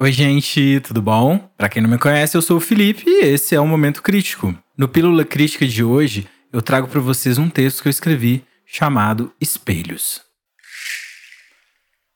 Oi, 0.00 0.12
gente, 0.12 0.78
tudo 0.78 1.02
bom? 1.02 1.50
Para 1.56 1.68
quem 1.68 1.82
não 1.82 1.90
me 1.90 1.98
conhece, 1.98 2.36
eu 2.36 2.40
sou 2.40 2.58
o 2.58 2.60
Felipe 2.60 3.02
e 3.04 3.24
esse 3.24 3.56
é 3.56 3.60
o 3.60 3.66
Momento 3.66 4.00
Crítico. 4.00 4.56
No 4.76 4.86
Pílula 4.86 5.24
Crítica 5.24 5.66
de 5.66 5.82
hoje, 5.82 6.28
eu 6.52 6.62
trago 6.62 6.86
para 6.86 7.00
vocês 7.00 7.36
um 7.36 7.50
texto 7.50 7.82
que 7.82 7.88
eu 7.88 7.90
escrevi 7.90 8.44
chamado 8.64 9.32
Espelhos. 9.40 10.22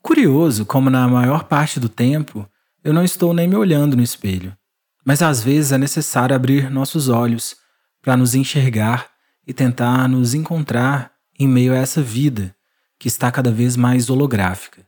Curioso 0.00 0.64
como 0.64 0.88
na 0.88 1.06
maior 1.06 1.44
parte 1.44 1.78
do 1.78 1.86
tempo 1.86 2.48
eu 2.82 2.94
não 2.94 3.04
estou 3.04 3.34
nem 3.34 3.46
me 3.46 3.56
olhando 3.56 3.94
no 3.94 4.02
espelho, 4.02 4.56
mas 5.04 5.20
às 5.20 5.44
vezes 5.44 5.70
é 5.70 5.76
necessário 5.76 6.34
abrir 6.34 6.70
nossos 6.70 7.10
olhos 7.10 7.56
para 8.00 8.16
nos 8.16 8.34
enxergar 8.34 9.06
e 9.46 9.52
tentar 9.52 10.08
nos 10.08 10.32
encontrar 10.32 11.12
em 11.38 11.46
meio 11.46 11.74
a 11.74 11.76
essa 11.76 12.00
vida 12.00 12.56
que 12.98 13.06
está 13.06 13.30
cada 13.30 13.50
vez 13.50 13.76
mais 13.76 14.08
holográfica, 14.08 14.82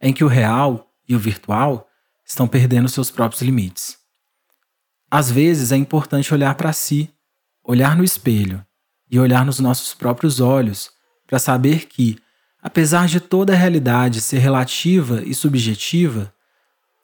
em 0.00 0.10
que 0.10 0.24
o 0.24 0.26
real 0.26 0.90
e 1.06 1.14
o 1.14 1.18
virtual 1.18 1.86
estão 2.30 2.46
perdendo 2.46 2.88
seus 2.88 3.10
próprios 3.10 3.42
limites. 3.42 3.98
Às 5.10 5.32
vezes 5.32 5.72
é 5.72 5.76
importante 5.76 6.32
olhar 6.32 6.54
para 6.54 6.72
si, 6.72 7.12
olhar 7.64 7.96
no 7.96 8.04
espelho 8.04 8.64
e 9.10 9.18
olhar 9.18 9.44
nos 9.44 9.58
nossos 9.58 9.94
próprios 9.94 10.38
olhos 10.38 10.92
para 11.26 11.40
saber 11.40 11.86
que, 11.86 12.20
apesar 12.62 13.08
de 13.08 13.18
toda 13.18 13.52
a 13.52 13.56
realidade 13.56 14.20
ser 14.20 14.38
relativa 14.38 15.24
e 15.24 15.34
subjetiva, 15.34 16.32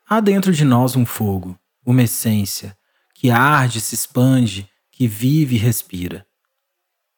há 0.08 0.20
dentro 0.20 0.52
de 0.52 0.64
nós 0.64 0.94
um 0.94 1.04
fogo, 1.04 1.58
uma 1.84 2.04
essência, 2.04 2.78
que 3.12 3.28
arde, 3.28 3.80
se 3.80 3.96
expande, 3.96 4.70
que 4.92 5.08
vive 5.08 5.56
e 5.56 5.58
respira. 5.58 6.24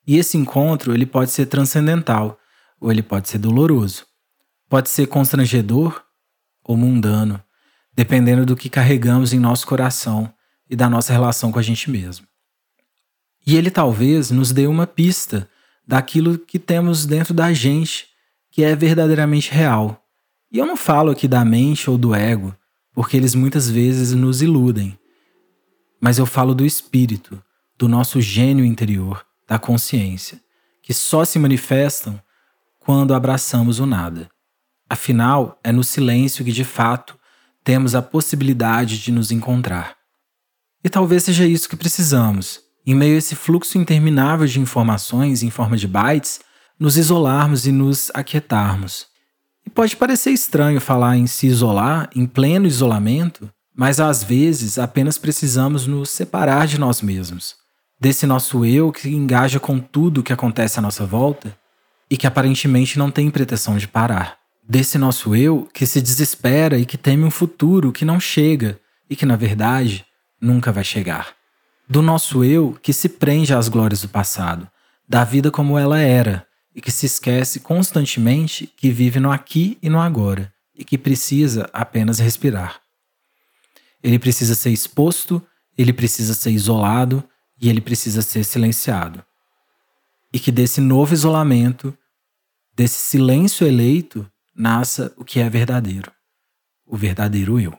E 0.06 0.16
esse 0.16 0.38
encontro 0.38 0.94
ele 0.94 1.04
pode 1.04 1.30
ser 1.30 1.44
transcendental 1.44 2.38
ou 2.80 2.90
ele 2.90 3.02
pode 3.02 3.28
ser 3.28 3.36
doloroso. 3.36 4.06
Pode 4.66 4.88
ser 4.88 5.08
constrangedor 5.08 6.02
ou 6.64 6.74
mundano 6.74 7.42
dependendo 7.98 8.46
do 8.46 8.54
que 8.54 8.70
carregamos 8.70 9.32
em 9.32 9.40
nosso 9.40 9.66
coração 9.66 10.32
e 10.70 10.76
da 10.76 10.88
nossa 10.88 11.12
relação 11.12 11.50
com 11.50 11.58
a 11.58 11.62
gente 11.62 11.90
mesmo. 11.90 12.28
E 13.44 13.56
ele 13.56 13.72
talvez 13.72 14.30
nos 14.30 14.52
dê 14.52 14.68
uma 14.68 14.86
pista 14.86 15.50
daquilo 15.84 16.38
que 16.38 16.60
temos 16.60 17.04
dentro 17.04 17.34
da 17.34 17.52
gente 17.52 18.06
que 18.52 18.62
é 18.62 18.76
verdadeiramente 18.76 19.50
real. 19.50 20.00
E 20.48 20.58
eu 20.58 20.64
não 20.64 20.76
falo 20.76 21.10
aqui 21.10 21.26
da 21.26 21.44
mente 21.44 21.90
ou 21.90 21.98
do 21.98 22.14
ego, 22.14 22.54
porque 22.92 23.16
eles 23.16 23.34
muitas 23.34 23.68
vezes 23.68 24.12
nos 24.12 24.42
iludem. 24.42 24.96
Mas 26.00 26.18
eu 26.18 26.26
falo 26.26 26.54
do 26.54 26.64
espírito, 26.64 27.42
do 27.76 27.88
nosso 27.88 28.20
gênio 28.20 28.64
interior, 28.64 29.26
da 29.44 29.58
consciência, 29.58 30.40
que 30.84 30.94
só 30.94 31.24
se 31.24 31.36
manifestam 31.36 32.22
quando 32.78 33.12
abraçamos 33.12 33.80
o 33.80 33.86
nada. 33.86 34.30
Afinal, 34.88 35.58
é 35.64 35.72
no 35.72 35.82
silêncio 35.82 36.44
que 36.44 36.52
de 36.52 36.62
fato 36.62 37.17
temos 37.68 37.94
a 37.94 38.00
possibilidade 38.00 38.98
de 38.98 39.12
nos 39.12 39.30
encontrar. 39.30 39.94
E 40.82 40.88
talvez 40.88 41.24
seja 41.24 41.44
isso 41.44 41.68
que 41.68 41.76
precisamos, 41.76 42.60
em 42.86 42.94
meio 42.94 43.14
a 43.14 43.18
esse 43.18 43.36
fluxo 43.36 43.76
interminável 43.76 44.46
de 44.46 44.58
informações 44.58 45.42
em 45.42 45.50
forma 45.50 45.76
de 45.76 45.86
bytes, 45.86 46.40
nos 46.80 46.96
isolarmos 46.96 47.66
e 47.66 47.70
nos 47.70 48.10
aquietarmos. 48.14 49.04
E 49.66 49.68
pode 49.68 49.94
parecer 49.96 50.30
estranho 50.30 50.80
falar 50.80 51.18
em 51.18 51.26
se 51.26 51.46
isolar 51.46 52.08
em 52.16 52.24
pleno 52.24 52.66
isolamento, 52.66 53.50
mas 53.76 54.00
às 54.00 54.24
vezes 54.24 54.78
apenas 54.78 55.18
precisamos 55.18 55.86
nos 55.86 56.08
separar 56.08 56.66
de 56.66 56.80
nós 56.80 57.02
mesmos, 57.02 57.54
desse 58.00 58.24
nosso 58.26 58.64
eu 58.64 58.90
que 58.90 59.10
engaja 59.10 59.60
com 59.60 59.78
tudo 59.78 60.22
o 60.22 60.24
que 60.24 60.32
acontece 60.32 60.78
à 60.78 60.82
nossa 60.82 61.04
volta 61.04 61.54
e 62.10 62.16
que 62.16 62.26
aparentemente 62.26 62.98
não 62.98 63.10
tem 63.10 63.30
pretensão 63.30 63.76
de 63.76 63.86
parar 63.86 64.37
desse 64.68 64.98
nosso 64.98 65.34
eu 65.34 65.66
que 65.72 65.86
se 65.86 66.02
desespera 66.02 66.78
e 66.78 66.84
que 66.84 66.98
teme 66.98 67.24
um 67.24 67.30
futuro 67.30 67.90
que 67.90 68.04
não 68.04 68.20
chega 68.20 68.78
e 69.08 69.16
que, 69.16 69.24
na 69.24 69.34
verdade, 69.34 70.04
nunca 70.38 70.70
vai 70.70 70.84
chegar. 70.84 71.34
Do 71.88 72.02
nosso 72.02 72.44
eu 72.44 72.78
que 72.82 72.92
se 72.92 73.08
prende 73.08 73.54
às 73.54 73.68
glórias 73.68 74.02
do 74.02 74.08
passado, 74.08 74.68
da 75.08 75.24
vida 75.24 75.50
como 75.50 75.78
ela 75.78 75.98
era 75.98 76.46
e 76.74 76.82
que 76.82 76.90
se 76.90 77.06
esquece 77.06 77.60
constantemente 77.60 78.66
que 78.76 78.90
vive 78.90 79.18
no 79.18 79.32
aqui 79.32 79.78
e 79.82 79.88
no 79.88 79.98
agora 79.98 80.52
e 80.76 80.84
que 80.84 80.98
precisa 80.98 81.68
apenas 81.72 82.18
respirar. 82.18 82.78
Ele 84.02 84.18
precisa 84.18 84.54
ser 84.54 84.70
exposto, 84.70 85.42
ele 85.76 85.94
precisa 85.94 86.34
ser 86.34 86.50
isolado 86.50 87.24
e 87.60 87.70
ele 87.70 87.80
precisa 87.80 88.20
ser 88.20 88.44
silenciado. 88.44 89.24
E 90.30 90.38
que 90.38 90.52
desse 90.52 90.80
novo 90.80 91.14
isolamento, 91.14 91.96
desse 92.76 93.00
silêncio 93.00 93.66
eleito, 93.66 94.30
nasça 94.58 95.12
o 95.16 95.24
que 95.24 95.38
é 95.38 95.48
verdadeiro, 95.48 96.10
o 96.84 96.96
verdadeiro 96.96 97.60
eu. 97.60 97.72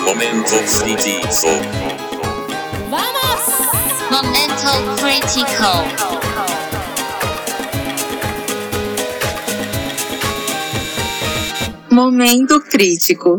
Momento 0.00 0.56
crítico. 0.80 1.46
Vamos! 2.90 3.42
Momento 4.10 4.68
crítico. 5.00 5.70
Momento 11.92 12.60
crítico. 12.60 13.34